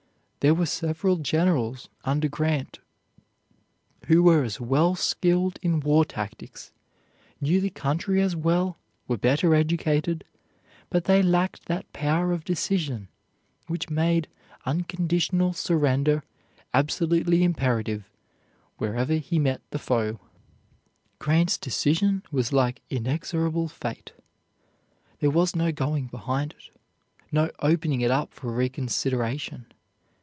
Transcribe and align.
There 0.43 0.55
were 0.55 0.65
several 0.65 1.17
generals 1.17 1.87
under 2.03 2.27
Grant 2.27 2.79
who 4.07 4.23
were 4.23 4.41
as 4.43 4.59
well 4.59 4.95
skilled 4.95 5.59
in 5.61 5.79
war 5.81 6.03
tactics, 6.03 6.71
knew 7.39 7.61
the 7.61 7.69
country 7.69 8.19
as 8.23 8.35
well, 8.35 8.79
were 9.07 9.19
better 9.19 9.53
educated, 9.53 10.23
but 10.89 11.03
they 11.03 11.21
lacked 11.21 11.65
that 11.67 11.93
power 11.93 12.31
of 12.31 12.43
decision 12.43 13.07
which 13.67 13.91
made 13.91 14.27
unconditional 14.65 15.53
surrender 15.53 16.23
absolutely 16.73 17.43
imperative 17.43 18.09
wherever 18.79 19.13
he 19.17 19.37
met 19.37 19.61
the 19.69 19.77
foe. 19.77 20.19
Grant's 21.19 21.59
decision 21.59 22.23
was 22.31 22.51
like 22.51 22.81
inexorable 22.89 23.67
fate. 23.67 24.13
There 25.19 25.29
was 25.29 25.55
no 25.55 25.71
going 25.71 26.07
behind 26.07 26.53
it, 26.57 26.75
no 27.31 27.51
opening 27.59 28.01
it 28.01 28.09
up 28.09 28.33
for 28.33 28.51
reconsideration. 28.51 29.71